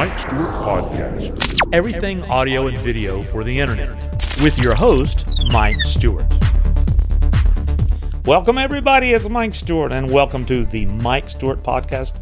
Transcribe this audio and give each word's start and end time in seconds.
Mike 0.00 0.18
Stewart 0.18 0.54
Podcast. 0.64 1.58
Everything 1.74 2.22
audio 2.22 2.68
and 2.68 2.78
video 2.78 3.22
for 3.24 3.44
the 3.44 3.60
internet. 3.60 3.90
With 4.42 4.58
your 4.58 4.74
host, 4.74 5.28
Mike 5.52 5.78
Stewart. 5.82 6.24
Welcome, 8.24 8.56
everybody. 8.56 9.10
It's 9.10 9.28
Mike 9.28 9.54
Stewart, 9.54 9.92
and 9.92 10.10
welcome 10.10 10.46
to 10.46 10.64
the 10.64 10.86
Mike 10.86 11.28
Stewart 11.28 11.58
Podcast 11.58 12.18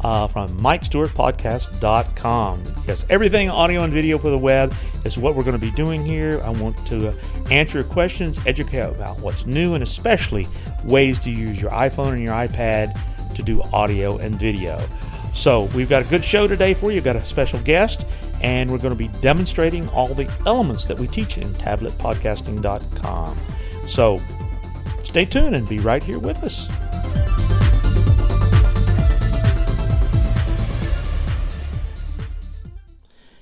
uh, 0.00 0.26
from 0.26 0.58
MikeStewartPodcast.com. 0.58 2.62
Yes, 2.88 3.06
everything 3.08 3.48
audio 3.48 3.84
and 3.84 3.92
video 3.92 4.18
for 4.18 4.30
the 4.30 4.38
web 4.38 4.74
is 5.04 5.16
what 5.16 5.36
we're 5.36 5.44
going 5.44 5.54
to 5.54 5.64
be 5.64 5.70
doing 5.76 6.04
here. 6.04 6.40
I 6.42 6.50
want 6.50 6.84
to 6.88 7.16
answer 7.52 7.78
your 7.78 7.86
questions, 7.86 8.44
educate 8.44 8.80
about 8.80 9.20
what's 9.20 9.46
new, 9.46 9.74
and 9.74 9.84
especially 9.84 10.48
ways 10.82 11.20
to 11.20 11.30
use 11.30 11.62
your 11.62 11.70
iPhone 11.70 12.14
and 12.14 12.24
your 12.24 12.34
iPad 12.34 12.98
to 13.36 13.42
do 13.44 13.62
audio 13.72 14.18
and 14.18 14.34
video. 14.34 14.84
So, 15.32 15.64
we've 15.74 15.88
got 15.88 16.02
a 16.02 16.06
good 16.06 16.24
show 16.24 16.46
today 16.46 16.74
for 16.74 16.90
you. 16.90 16.96
We've 16.96 17.04
got 17.04 17.16
a 17.16 17.24
special 17.24 17.60
guest, 17.60 18.04
and 18.42 18.68
we're 18.68 18.78
going 18.78 18.92
to 18.92 18.98
be 18.98 19.08
demonstrating 19.20 19.88
all 19.90 20.08
the 20.08 20.30
elements 20.46 20.84
that 20.86 20.98
we 20.98 21.06
teach 21.06 21.38
in 21.38 21.48
tabletpodcasting.com. 21.54 23.38
So, 23.86 24.18
stay 25.02 25.24
tuned 25.24 25.54
and 25.54 25.68
be 25.68 25.78
right 25.78 26.02
here 26.02 26.18
with 26.18 26.42
us. 26.42 26.68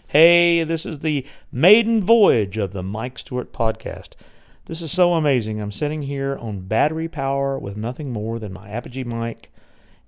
Hey, 0.09 0.65
this 0.65 0.87
is 0.87 1.01
the 1.01 1.27
maiden 1.53 2.03
voyage 2.03 2.57
of 2.57 2.73
the 2.73 2.83
Mike 2.83 3.19
Stewart 3.19 3.53
podcast. 3.53 4.13
This 4.65 4.81
is 4.81 4.91
so 4.91 5.15
amazing. 5.15 5.61
I'm 5.61 5.71
sitting 5.71 6.03
here 6.03 6.37
on 6.37 6.61
battery 6.61 7.09
power 7.09 7.59
with 7.59 7.77
nothing 7.77 8.11
more 8.11 8.39
than 8.39 8.53
my 8.53 8.71
Apogee 8.71 9.05
mic 9.05 9.51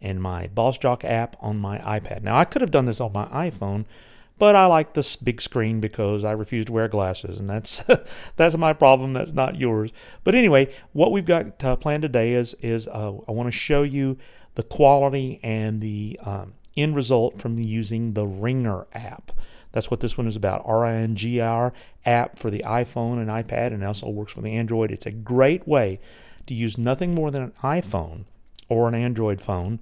and 0.00 0.22
my 0.22 0.48
BossJock 0.48 1.04
app 1.04 1.36
on 1.40 1.58
my 1.58 1.78
iPad. 1.78 2.22
Now, 2.22 2.36
I 2.36 2.44
could 2.44 2.62
have 2.62 2.70
done 2.70 2.86
this 2.86 3.00
on 3.00 3.12
my 3.12 3.26
iPhone, 3.26 3.84
but 4.38 4.56
I 4.56 4.66
like 4.66 4.94
this 4.94 5.16
big 5.16 5.42
screen 5.42 5.80
because 5.80 6.24
I 6.24 6.32
refuse 6.32 6.66
to 6.66 6.72
wear 6.72 6.88
glasses, 6.88 7.38
and 7.38 7.48
that's 7.48 7.82
that's 8.36 8.56
my 8.56 8.72
problem. 8.72 9.12
That's 9.12 9.32
not 9.32 9.56
yours. 9.56 9.92
But 10.24 10.34
anyway, 10.34 10.72
what 10.92 11.12
we've 11.12 11.26
got 11.26 11.62
uh, 11.62 11.76
planned 11.76 12.02
today 12.02 12.32
is 12.32 12.54
is 12.54 12.88
uh, 12.88 13.12
I 13.28 13.32
want 13.32 13.48
to 13.48 13.52
show 13.52 13.82
you 13.82 14.16
the 14.54 14.62
quality 14.62 15.40
and 15.42 15.80
the 15.80 16.18
um, 16.24 16.54
end 16.76 16.96
result 16.96 17.40
from 17.40 17.58
using 17.58 18.14
the 18.14 18.26
Ringr 18.26 18.86
app. 18.94 19.32
That's 19.72 19.90
what 19.90 20.00
this 20.00 20.18
one 20.18 20.26
is 20.26 20.34
about. 20.34 20.62
R-I-N-G-R 20.64 21.72
app 22.04 22.38
for 22.38 22.50
the 22.50 22.64
iPhone 22.66 23.18
and 23.18 23.28
iPad, 23.28 23.68
and 23.68 23.84
also 23.84 24.08
works 24.08 24.32
for 24.32 24.40
the 24.40 24.50
Android. 24.50 24.90
It's 24.90 25.06
a 25.06 25.12
great 25.12 25.68
way 25.68 26.00
to 26.46 26.54
use 26.54 26.76
nothing 26.76 27.14
more 27.14 27.30
than 27.30 27.42
an 27.42 27.52
iPhone 27.62 28.24
or 28.70 28.88
an 28.88 28.94
Android 28.94 29.42
phone 29.42 29.80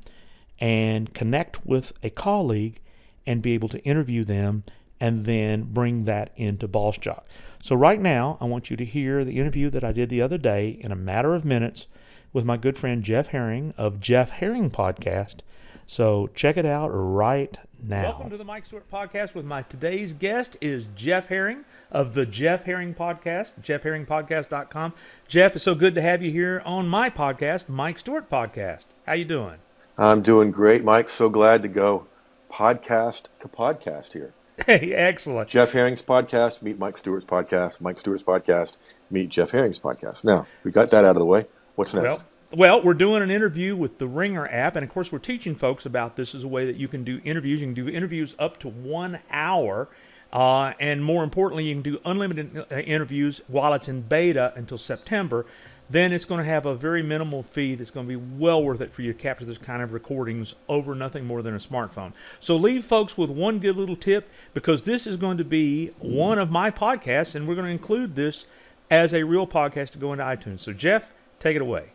and 0.58 1.14
connect 1.14 1.64
with 1.64 1.92
a 2.03 2.11
colleague 2.11 2.81
and 3.25 3.42
be 3.42 3.55
able 3.55 3.69
to 3.69 3.78
interview 3.84 4.25
them 4.25 4.64
and 4.98 5.25
then 5.27 5.62
bring 5.62 6.05
that 6.06 6.33
into 6.34 6.67
BossJock. 6.67 7.22
So 7.62 7.77
right 7.77 8.00
now, 8.00 8.36
I 8.41 8.47
want 8.47 8.70
you 8.70 8.77
to 8.77 8.84
hear 8.84 9.25
the 9.25 9.39
interview 9.39 9.70
that 9.70 9.84
I 9.84 9.92
did 9.92 10.09
the 10.09 10.22
other 10.22 10.39
day 10.39 10.70
in 10.81 10.91
a 10.91 10.97
matter 10.97 11.34
of 11.34 11.44
minutes 11.44 11.86
with 12.33 12.44
my 12.44 12.56
good 12.56 12.77
friend 12.77 13.05
Jeff 13.05 13.28
Herring 13.28 13.75
of 13.77 14.00
Jeff 14.00 14.31
Herring 14.31 14.70
Podcast. 14.70 15.41
So 15.86 16.28
check 16.34 16.56
it 16.56 16.66
out 16.66 16.89
right 16.89 17.56
now. 17.82 18.02
Welcome 18.02 18.30
to 18.30 18.36
the 18.36 18.44
Mike 18.44 18.66
Stewart 18.66 18.90
Podcast 18.90 19.34
with 19.34 19.44
my 19.44 19.62
today's 19.62 20.12
guest 20.12 20.56
is 20.60 20.86
Jeff 20.94 21.28
Herring 21.28 21.64
of 21.90 22.14
the 22.14 22.26
Jeff 22.26 22.64
Herring 22.64 22.94
Podcast, 22.94 23.60
jeffherringpodcast.com. 23.62 24.94
Jeff, 25.26 25.56
it's 25.56 25.64
so 25.64 25.74
good 25.74 25.94
to 25.94 26.02
have 26.02 26.22
you 26.22 26.30
here 26.30 26.62
on 26.64 26.88
my 26.88 27.10
podcast, 27.10 27.68
Mike 27.68 27.98
Stewart 27.98 28.28
Podcast. 28.30 28.86
How 29.06 29.14
you 29.14 29.24
doing? 29.24 29.56
I'm 29.96 30.22
doing 30.22 30.50
great, 30.50 30.84
Mike. 30.84 31.10
So 31.10 31.28
glad 31.28 31.62
to 31.62 31.68
go 31.68 32.06
podcast 32.50 33.24
to 33.40 33.48
podcast 33.48 34.12
here. 34.12 34.32
Hey, 34.66 34.92
excellent. 34.92 35.48
Jeff 35.48 35.70
Herring's 35.70 36.02
podcast, 36.02 36.62
meet 36.62 36.78
Mike 36.78 36.96
Stewart's 36.96 37.24
podcast. 37.24 37.80
Mike 37.80 37.98
Stewart's 37.98 38.24
podcast, 38.24 38.72
meet 39.10 39.28
Jeff 39.28 39.50
Herring's 39.50 39.78
podcast. 39.78 40.24
Now, 40.24 40.46
we 40.64 40.72
got 40.72 40.90
that 40.90 41.04
out 41.04 41.10
of 41.16 41.20
the 41.20 41.26
way. 41.26 41.46
What's 41.76 41.94
next? 41.94 42.04
Well, 42.04 42.22
well, 42.50 42.81
we're 42.82 42.94
doing 42.94 43.22
an 43.22 43.31
interview 43.31 43.76
with 43.76 43.98
the 43.98 44.06
Ringr 44.06 44.47
app, 44.50 44.75
and 44.75 44.82
of 44.82 44.91
course, 44.91 45.12
we're 45.12 45.19
teaching 45.19 45.54
folks 45.54 45.84
about 45.84 46.16
this 46.16 46.34
as 46.34 46.44
a 46.44 46.48
way 46.48 46.64
that 46.64 46.76
you 46.76 46.88
can 46.88 47.04
do 47.04 47.20
interviews. 47.22 47.60
You 47.60 47.66
can 47.66 47.75
do 47.75 47.88
interviews 47.88 48.34
up 48.38 48.59
to 48.60 48.69
one 48.69 49.19
hour, 49.31 49.88
uh, 50.32 50.72
and 50.81 51.04
more 51.04 51.25
importantly, 51.25 51.64
you 51.64 51.75
can 51.75 51.82
do 51.82 52.00
unlimited 52.06 52.64
uh, 52.70 52.76
interviews 52.76 53.42
while 53.48 53.75
it's 53.75 53.88
in 53.88 54.00
beta 54.03 54.54
until 54.56 54.78
September. 54.78 55.44
Then 55.91 56.12
it's 56.12 56.25
going 56.25 56.38
to 56.38 56.44
have 56.44 56.64
a 56.64 56.75
very 56.75 57.03
minimal 57.03 57.42
fee 57.42 57.75
that's 57.75 57.91
going 57.91 58.06
to 58.06 58.19
be 58.19 58.36
well 58.38 58.62
worth 58.62 58.80
it 58.80 58.92
for 58.92 59.03
you 59.03 59.12
to 59.12 59.19
capture 59.19 59.44
this 59.44 59.59
kind 59.59 59.82
of 59.82 59.92
recordings 59.92 60.54
over 60.69 60.94
nothing 60.94 61.26
more 61.26 61.42
than 61.42 61.54
a 61.54 61.59
smartphone. 61.59 62.12
So 62.41 62.56
leave 62.56 62.84
folks 62.84 63.16
with 63.16 63.30
one 63.30 63.59
good 63.59 63.76
little 63.76 63.97
tip 63.97 64.28
because 64.54 64.82
this 64.82 65.06
is 65.06 65.16
going 65.16 65.38
to 65.38 65.44
be 65.44 65.88
one 65.98 66.38
of 66.38 66.50
my 66.50 66.70
podcasts, 66.70 67.34
and 67.34 67.47
we're 67.47 67.54
going 67.54 67.66
to 67.66 67.72
include 67.72 68.16
this 68.16 68.47
as 68.91 69.12
a 69.12 69.25
real 69.25 69.47
podcast 69.47 69.91
to 69.91 69.98
go 69.98 70.12
into 70.12 70.25
iTunes. 70.25 70.60
So 70.60 70.72
Jeff, 70.72 71.10
take 71.41 71.56
it 71.56 71.62
away. 71.62 71.92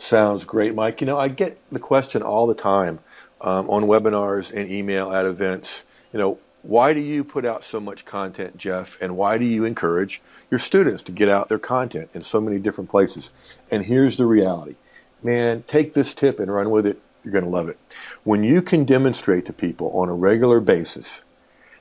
Sounds 0.00 0.44
great, 0.44 0.74
Mike. 0.74 1.02
You 1.02 1.06
know, 1.06 1.18
I 1.18 1.28
get 1.28 1.58
the 1.70 1.78
question 1.78 2.22
all 2.22 2.46
the 2.46 2.54
time 2.54 3.00
um, 3.42 3.68
on 3.68 3.84
webinars 3.84 4.50
and 4.50 4.72
email 4.72 5.12
at 5.12 5.26
events. 5.26 5.68
You 6.14 6.18
know, 6.18 6.38
why 6.62 6.94
do 6.94 7.00
you 7.00 7.22
put 7.22 7.44
out 7.44 7.64
so 7.70 7.80
much 7.80 8.06
content, 8.06 8.56
Jeff? 8.56 8.96
And 9.02 9.18
why 9.18 9.36
do 9.36 9.44
you 9.44 9.66
encourage 9.66 10.22
your 10.50 10.58
students 10.58 11.02
to 11.02 11.12
get 11.12 11.28
out 11.28 11.50
their 11.50 11.58
content 11.58 12.08
in 12.14 12.24
so 12.24 12.40
many 12.40 12.58
different 12.58 12.88
places? 12.88 13.30
And 13.70 13.84
here's 13.84 14.16
the 14.16 14.24
reality 14.24 14.76
man, 15.22 15.64
take 15.68 15.92
this 15.92 16.14
tip 16.14 16.40
and 16.40 16.50
run 16.52 16.70
with 16.70 16.86
it. 16.86 16.98
You're 17.22 17.34
going 17.34 17.44
to 17.44 17.50
love 17.50 17.68
it. 17.68 17.78
When 18.24 18.42
you 18.42 18.62
can 18.62 18.86
demonstrate 18.86 19.44
to 19.46 19.52
people 19.52 19.90
on 19.90 20.08
a 20.08 20.14
regular 20.14 20.60
basis 20.60 21.20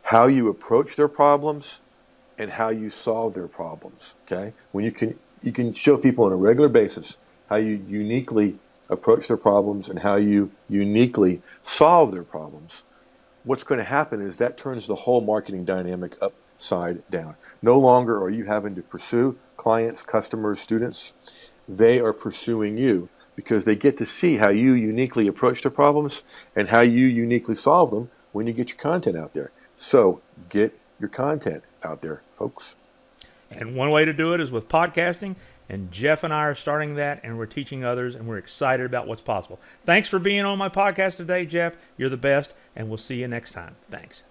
how 0.03 0.27
you 0.27 0.49
approach 0.49 0.97
their 0.97 1.07
problems 1.07 1.65
and 2.37 2.51
how 2.51 2.67
you 2.67 2.89
solve 2.89 3.33
their 3.33 3.47
problems, 3.47 4.13
okay? 4.25 4.51
When 4.73 4.83
you 4.83 4.91
can, 4.91 5.17
you 5.41 5.53
can 5.53 5.73
show 5.73 5.95
people 5.95 6.25
on 6.25 6.33
a 6.33 6.35
regular 6.35 6.67
basis 6.67 7.15
how 7.49 7.55
you 7.55 7.83
uniquely 7.87 8.57
approach 8.89 9.27
their 9.27 9.37
problems 9.37 9.89
and 9.89 9.99
how 9.99 10.15
you 10.15 10.51
uniquely 10.69 11.41
solve 11.65 12.11
their 12.11 12.23
problems, 12.23 12.71
what's 13.43 13.63
going 13.63 13.79
to 13.79 13.85
happen 13.85 14.21
is 14.21 14.37
that 14.37 14.57
turns 14.57 14.87
the 14.87 14.95
whole 14.95 15.21
marketing 15.21 15.65
dynamic 15.65 16.15
upside 16.21 17.07
down. 17.09 17.35
No 17.61 17.77
longer 17.77 18.21
are 18.21 18.29
you 18.29 18.45
having 18.45 18.75
to 18.75 18.81
pursue 18.81 19.37
clients, 19.57 20.03
customers, 20.03 20.59
students. 20.59 21.13
They 21.67 21.99
are 21.99 22.13
pursuing 22.13 22.77
you 22.77 23.09
because 23.35 23.65
they 23.65 23.75
get 23.75 23.97
to 23.97 24.05
see 24.05 24.37
how 24.37 24.49
you 24.49 24.73
uniquely 24.73 25.27
approach 25.27 25.61
their 25.61 25.71
problems 25.71 26.21
and 26.55 26.69
how 26.69 26.81
you 26.81 27.05
uniquely 27.05 27.55
solve 27.55 27.91
them 27.91 28.09
when 28.31 28.47
you 28.47 28.53
get 28.53 28.69
your 28.69 28.77
content 28.77 29.17
out 29.17 29.33
there. 29.33 29.51
So 29.77 30.21
get 30.49 30.77
your 30.99 31.09
content 31.09 31.63
out 31.83 32.01
there, 32.01 32.21
folks. 32.37 32.75
And 33.49 33.75
one 33.75 33.89
way 33.89 34.05
to 34.05 34.13
do 34.13 34.33
it 34.33 34.41
is 34.41 34.51
with 34.51 34.67
podcasting. 34.67 35.35
And 35.69 35.91
Jeff 35.91 36.23
and 36.23 36.33
I 36.33 36.45
are 36.45 36.55
starting 36.55 36.95
that, 36.95 37.21
and 37.23 37.37
we're 37.37 37.45
teaching 37.45 37.83
others, 37.83 38.15
and 38.15 38.27
we're 38.27 38.39
excited 38.39 38.85
about 38.87 39.07
what's 39.07 39.21
possible. 39.21 39.59
Thanks 39.85 40.09
for 40.09 40.17
being 40.17 40.43
on 40.43 40.57
my 40.57 40.67
podcast 40.67 41.17
today, 41.17 41.45
Jeff. 41.45 41.75
You're 41.95 42.09
the 42.09 42.17
best, 42.17 42.53
and 42.75 42.89
we'll 42.89 42.97
see 42.97 43.21
you 43.21 43.27
next 43.27 43.51
time. 43.51 43.75
Thanks. 43.91 44.23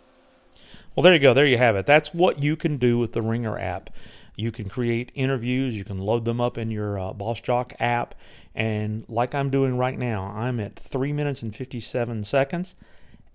Well, 0.96 1.04
there 1.04 1.14
you 1.14 1.20
go. 1.20 1.32
There 1.32 1.46
you 1.46 1.58
have 1.58 1.76
it. 1.76 1.86
That's 1.86 2.12
what 2.12 2.42
you 2.42 2.56
can 2.56 2.76
do 2.76 2.98
with 2.98 3.12
the 3.12 3.22
Ringr 3.22 3.56
app. 3.56 3.90
You 4.34 4.50
can 4.50 4.68
create 4.68 5.12
interviews, 5.14 5.76
you 5.76 5.84
can 5.84 5.98
load 5.98 6.24
them 6.24 6.40
up 6.40 6.58
in 6.58 6.70
your 6.70 6.98
uh, 6.98 7.12
BossJock 7.12 7.72
app, 7.80 8.14
and 8.54 9.04
like 9.08 9.34
I'm 9.34 9.50
doing 9.50 9.76
right 9.76 9.98
now, 9.98 10.32
I'm 10.34 10.60
at 10.60 10.76
3 10.76 11.12
minutes 11.12 11.42
and 11.42 11.54
57 11.54 12.22
seconds, 12.22 12.76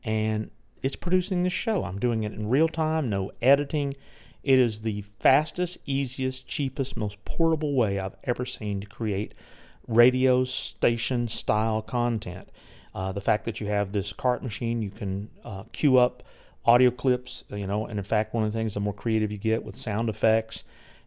and 0.05 0.49
it's 0.81 0.95
producing 0.95 1.43
this 1.43 1.51
show. 1.51 1.83
I'm 1.83 1.99
doing 1.99 2.23
it 2.23 2.31
in 2.31 2.47
real 2.47 2.69
time, 2.69 3.09
no 3.09 3.31
editing 3.41 3.93
it 4.43 4.59
is 4.59 4.81
the 4.81 5.03
fastest, 5.19 5.77
easiest, 5.85 6.47
cheapest, 6.47 6.97
most 6.97 7.23
portable 7.25 7.75
way 7.75 7.99
I've 7.99 8.17
ever 8.23 8.45
seen 8.45 8.81
to 8.81 8.87
create 8.87 9.33
radio 9.87 10.43
station 10.43 11.27
style 11.27 11.81
content. 11.81 12.49
Uh, 12.93 13.11
the 13.11 13.21
fact 13.21 13.45
that 13.45 13.59
you 13.59 13.67
have 13.67 13.91
this 13.91 14.13
cart 14.13 14.43
machine, 14.43 14.81
you 14.81 14.89
can 14.89 15.29
uh, 15.43 15.63
queue 15.71 15.97
up 15.97 16.23
audio 16.65 16.91
clips, 16.91 17.43
you 17.49 17.67
know, 17.67 17.85
and 17.85 17.97
in 17.97 18.05
fact, 18.05 18.33
one 18.33 18.43
of 18.43 18.51
the 18.51 18.57
things 18.57 18.73
the 18.73 18.79
more 18.79 18.93
creative 18.93 19.31
you 19.31 19.37
get 19.37 19.63
with 19.63 19.75
sound 19.75 20.09
effects 20.09 20.63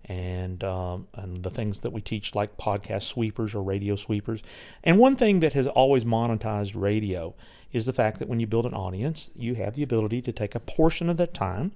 and 0.07 0.63
um, 0.65 1.09
and 1.15 1.43
the 1.43 1.51
things 1.51 1.81
that 1.81 1.91
we 1.91 2.01
teach 2.01 2.35
like 2.35 2.57
podcast 2.57 3.03
sweepers 3.03 3.55
or 3.55 3.63
radio 3.63 3.97
sweepers. 3.97 4.43
And 4.83 4.99
one 4.99 5.17
thing 5.17 5.41
that 5.41 5.53
has 5.53 5.67
always 5.67 6.05
monetized 6.05 6.81
radio 6.81 7.35
is 7.73 7.87
the 7.87 7.93
fact 7.93 8.19
that 8.19 8.29
when 8.29 8.41
you 8.41 8.47
build 8.47 8.67
an 8.67 8.75
audience, 8.75 9.31
you 9.37 9.55
have 9.57 9.75
the 9.75 9.83
ability 9.83 10.23
to 10.23 10.33
take 10.33 10.55
a 10.55 10.61
portion 10.61 11.09
of 11.09 11.17
that 11.19 11.35
time 11.35 11.73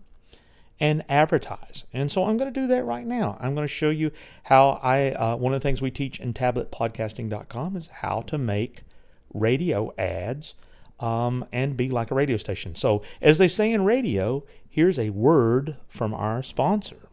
and 0.81 1.05
advertise. 1.09 1.85
And 1.93 2.11
so 2.11 2.25
I'm 2.25 2.38
going 2.38 2.53
to 2.53 2.61
do 2.61 2.67
that 2.69 2.85
right 2.85 3.06
now. 3.06 3.37
I'm 3.38 3.55
going 3.55 3.67
to 3.67 3.73
show 3.73 3.91
you 3.91 4.11
how 4.44 4.81
I, 4.82 5.11
uh, 5.12 5.37
one 5.37 5.53
of 5.53 5.61
the 5.61 5.62
things 5.62 5.82
we 5.82 5.91
teach 5.91 6.19
in 6.19 6.32
tabletpodcasting.com 6.32 7.77
is 7.77 7.88
how 7.88 8.23
to 8.23 8.38
make 8.38 8.81
radio 9.35 9.93
ads 9.99 10.55
um, 10.99 11.44
and 11.53 11.77
be 11.77 11.91
like 11.91 12.11
a 12.11 12.15
radio 12.15 12.37
station. 12.38 12.75
So, 12.75 13.03
as 13.21 13.38
they 13.38 13.49
say 13.49 13.73
in 13.73 13.85
radio, 13.85 14.44
here's 14.69 14.99
a 14.99 15.11
word 15.11 15.77
from 15.88 16.15
our 16.15 16.43
sponsor. 16.43 17.10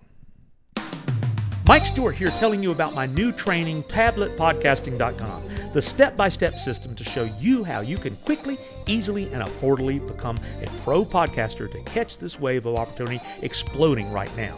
Mike 1.67 1.85
Stewart 1.85 2.15
here 2.15 2.29
telling 2.29 2.63
you 2.63 2.71
about 2.71 2.95
my 2.95 3.07
new 3.07 3.33
training, 3.33 3.83
tabletpodcasting.com, 3.83 5.43
the 5.73 5.81
step 5.81 6.15
by 6.15 6.29
step 6.29 6.53
system 6.53 6.95
to 6.95 7.03
show 7.03 7.23
you 7.41 7.61
how 7.65 7.81
you 7.81 7.97
can 7.97 8.15
quickly, 8.17 8.57
easily, 8.85 9.25
and 9.33 9.43
affordably 9.43 9.99
become 10.07 10.39
a 10.63 10.67
pro 10.83 11.03
podcaster 11.03 11.69
to 11.69 11.81
catch 11.81 12.19
this 12.19 12.39
wave 12.39 12.65
of 12.65 12.77
opportunity 12.77 13.19
exploding 13.41 14.09
right 14.13 14.33
now. 14.37 14.57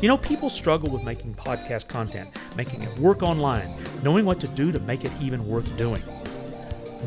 You 0.00 0.06
know, 0.06 0.16
people 0.18 0.48
struggle 0.48 0.88
with 0.88 1.02
making 1.02 1.34
podcast 1.34 1.88
content, 1.88 2.30
making 2.56 2.84
it 2.84 2.96
work 3.00 3.24
online, 3.24 3.68
knowing 4.04 4.24
what 4.24 4.38
to 4.38 4.46
do 4.46 4.70
to 4.70 4.78
make 4.78 5.04
it 5.04 5.10
even 5.20 5.48
worth 5.48 5.76
doing. 5.76 6.02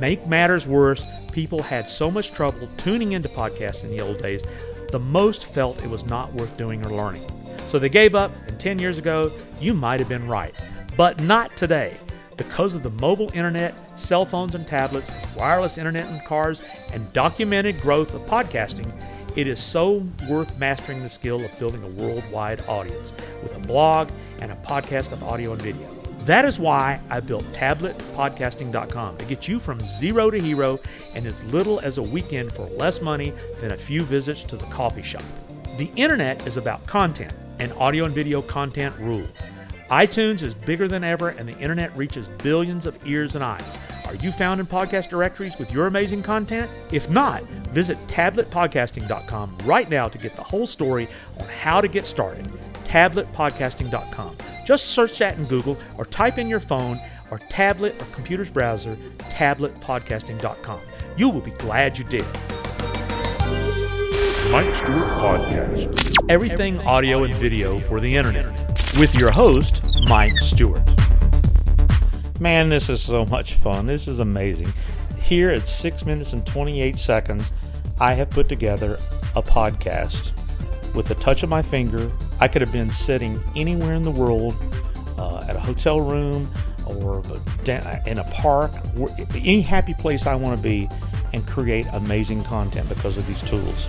Make 0.02 0.28
matters 0.28 0.68
worse, 0.68 1.06
people 1.32 1.64
had 1.64 1.88
so 1.88 2.12
much 2.12 2.34
trouble 2.34 2.68
tuning 2.76 3.14
into 3.14 3.30
podcasts 3.30 3.86
in 3.86 3.90
the 3.90 4.02
old 4.02 4.22
days, 4.22 4.44
the 4.92 5.00
most 5.00 5.46
felt 5.46 5.82
it 5.82 5.90
was 5.90 6.06
not 6.06 6.34
worth 6.34 6.58
doing 6.58 6.86
or 6.86 6.90
learning. 6.90 7.24
So 7.70 7.78
they 7.78 7.90
gave 7.90 8.16
up, 8.16 8.32
10 8.60 8.80
years 8.80 8.98
ago, 8.98 9.32
you 9.60 9.74
might 9.74 10.00
have 10.00 10.10
been 10.10 10.28
right. 10.28 10.54
But 10.98 11.22
not 11.22 11.56
today. 11.56 11.98
Because 12.38 12.74
of 12.74 12.84
the 12.84 12.90
mobile 12.92 13.30
internet, 13.34 13.74
cell 14.00 14.26
phones 14.26 14.56
and 14.56 14.66
tablets, 14.68 15.12
wireless 15.36 15.78
internet 15.78 16.08
in 16.08 16.20
cars, 16.22 16.64
and 16.94 17.12
documented 17.14 17.82
growth 17.82 18.14
of 18.14 18.22
podcasting, 18.22 18.90
it 19.36 19.48
is 19.48 19.60
so 19.60 20.04
worth 20.30 20.58
mastering 20.60 21.02
the 21.02 21.10
skill 21.10 21.44
of 21.44 21.60
building 21.60 21.84
a 21.84 21.88
worldwide 21.88 22.62
audience 22.68 23.14
with 23.44 23.56
a 23.58 23.68
blog 23.68 24.10
and 24.42 24.52
a 24.52 24.56
podcast 24.56 25.12
of 25.12 25.24
audio 25.24 25.54
and 25.54 25.62
video. 25.62 25.88
That 26.26 26.46
is 26.46 26.60
why 26.60 27.00
I 27.10 27.22
built 27.22 27.44
tabletpodcasting.com 27.54 29.18
to 29.18 29.26
get 29.26 29.48
you 29.48 29.60
from 29.60 29.80
zero 29.80 30.30
to 30.30 30.40
hero 30.40 30.80
in 31.16 31.26
as 31.26 31.44
little 31.46 31.80
as 31.80 31.98
a 31.98 32.04
weekend 32.04 32.52
for 32.52 32.66
less 32.68 33.02
money 33.02 33.34
than 33.62 33.72
a 33.72 33.78
few 33.78 34.04
visits 34.04 34.44
to 34.44 34.58
the 34.58 34.66
coffee 34.66 35.02
shop. 35.02 35.24
The 35.78 35.90
internet 35.96 36.46
is 36.46 36.58
about 36.58 36.86
content, 36.86 37.34
and 37.60 37.72
audio 37.74 38.06
and 38.06 38.14
video 38.14 38.42
content 38.42 38.96
rule. 39.00 39.28
iTunes 39.90 40.44
is 40.44 40.54
bigger 40.54 40.88
than 40.88 41.04
ever, 41.04 41.30
and 41.30 41.48
the 41.48 41.58
internet 41.58 41.96
reaches 41.98 42.28
billions 42.28 42.86
of 42.86 42.98
ears 43.08 43.36
and 43.36 43.44
eyes. 43.44 43.66
Are 44.06 44.16
you 44.16 44.32
found 44.32 44.60
in 44.60 44.66
podcast 44.66 45.10
directories 45.10 45.58
with 45.60 45.72
your 45.72 45.86
amazing 45.86 46.24
content? 46.24 46.70
If 46.92 47.10
not, 47.10 47.44
visit 47.44 47.98
tabletpodcasting.com 48.08 49.58
right 49.66 49.88
now 49.90 50.08
to 50.08 50.18
get 50.18 50.36
the 50.36 50.44
whole 50.44 50.66
story 50.66 51.08
on 51.40 51.48
how 51.48 51.80
to 51.80 51.88
get 51.88 52.08
started. 52.08 52.46
Tabletpodcasting.com. 52.86 54.36
Just 54.66 54.88
search 54.88 55.20
that 55.20 55.38
in 55.38 55.46
Google 55.46 55.78
or 55.98 56.06
type 56.06 56.40
in 56.40 56.48
your 56.48 56.60
phone 56.60 57.00
or 57.30 57.38
tablet 57.38 58.02
or 58.02 58.06
computer's 58.06 58.50
browser, 58.50 58.96
tabletpodcasting.com. 59.18 60.80
You 61.16 61.30
will 61.30 61.42
be 61.42 61.52
glad 61.52 61.98
you 61.98 62.04
did. 62.04 62.26
Mike 64.52 64.74
Stewart 64.74 65.08
Podcast. 65.20 66.16
Everything 66.28 66.80
audio 66.80 67.24
and 67.24 67.36
video 67.36 67.80
for 67.82 68.00
the 68.00 68.16
internet 68.16 68.52
with 68.98 69.14
your 69.14 69.30
host, 69.30 69.86
Mike 70.10 70.36
Stewart. 70.40 70.82
Man, 72.42 72.68
this 72.68 72.90
is 72.90 73.00
so 73.00 73.28
much 73.28 73.54
fun. 73.54 73.86
This 73.86 74.08
is 74.08 74.20
amazing. 74.20 74.70
Here 75.22 75.52
at 75.52 75.68
6 75.68 76.04
minutes 76.08 76.34
and 76.34 76.44
28 76.48 76.96
seconds, 76.96 77.52
I 78.00 78.14
have 78.14 78.32
put 78.32 78.50
together 78.50 78.96
a 79.36 79.44
podcast. 79.44 80.32
With 80.96 81.06
the 81.06 81.16
touch 81.16 81.44
of 81.44 81.50
my 81.50 81.62
finger, 81.62 82.10
I 82.40 82.48
could 82.48 82.64
have 82.64 82.74
been 82.74 82.90
sitting 82.90 83.38
anywhere 83.56 83.94
in 83.94 84.02
the 84.02 84.10
world 84.10 84.56
uh, 85.20 85.46
at 85.48 85.56
a 85.56 85.60
hotel 85.60 86.02
room 86.02 86.50
or 86.88 87.22
in 88.08 88.18
a 88.18 88.24
park, 88.32 88.72
any 89.36 89.62
happy 89.62 89.94
place 89.94 90.26
I 90.26 90.34
want 90.34 90.58
to 90.58 90.64
be, 90.64 90.90
and 91.34 91.46
create 91.46 91.86
amazing 91.94 92.44
content 92.46 92.90
because 92.90 93.20
of 93.20 93.28
these 93.28 93.44
tools. 93.44 93.88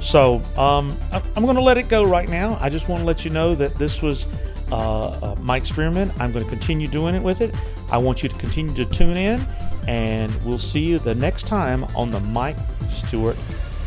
So 0.00 0.42
um, 0.56 0.94
I'm 1.12 1.44
going 1.44 1.56
to 1.56 1.62
let 1.62 1.78
it 1.78 1.88
go 1.88 2.04
right 2.04 2.28
now. 2.28 2.58
I 2.60 2.68
just 2.68 2.88
want 2.88 3.00
to 3.00 3.06
let 3.06 3.24
you 3.24 3.30
know 3.30 3.54
that 3.54 3.74
this 3.74 4.02
was 4.02 4.26
uh, 4.72 5.08
uh, 5.08 5.36
my 5.40 5.56
experiment. 5.56 6.12
I'm 6.18 6.32
going 6.32 6.44
to 6.44 6.50
continue 6.50 6.88
doing 6.88 7.14
it 7.14 7.22
with 7.22 7.40
it. 7.40 7.54
I 7.90 7.98
want 7.98 8.22
you 8.22 8.28
to 8.28 8.36
continue 8.36 8.74
to 8.74 8.84
tune 8.86 9.16
in, 9.16 9.44
and 9.88 10.32
we'll 10.44 10.58
see 10.58 10.84
you 10.84 10.98
the 10.98 11.14
next 11.14 11.46
time 11.46 11.84
on 11.96 12.10
the 12.10 12.20
Mike 12.20 12.56
Stewart 12.90 13.36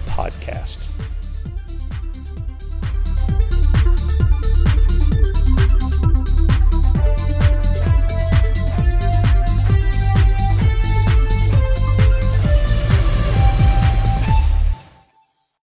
podcast. 0.07 0.92